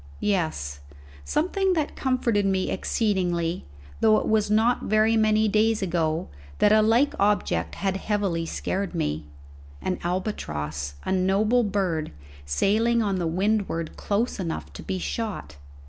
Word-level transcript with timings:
Yes 0.19 0.79
something 1.23 1.73
that 1.73 1.95
comforted 1.95 2.43
me 2.47 2.71
exceedingly, 2.71 3.65
though 3.99 4.17
it 4.17 4.27
was 4.27 4.49
not 4.49 4.85
very 4.85 5.15
many 5.15 5.47
days 5.47 5.83
ago 5.83 6.27
that 6.57 6.71
a 6.71 6.81
like 6.81 7.13
object 7.19 7.75
had 7.75 7.97
heavily 7.97 8.47
scared 8.47 8.95
me 8.95 9.27
an 9.79 9.99
albatross, 10.03 10.95
a 11.05 11.11
noble 11.11 11.63
bird, 11.63 12.11
sailing 12.47 13.03
on 13.03 13.17
the 13.17 13.27
windward 13.27 13.95
close 13.95 14.39
enough 14.39 14.73
to 14.73 14.81
be 14.81 14.97
shot. 14.97 15.57